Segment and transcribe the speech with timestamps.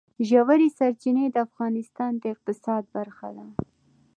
[0.29, 3.47] ژورې سرچینې د افغانستان د اقتصاد برخه ده.